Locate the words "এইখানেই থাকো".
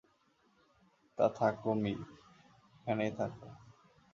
1.93-3.47